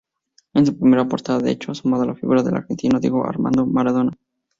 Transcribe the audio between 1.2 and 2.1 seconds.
de hecho, asoma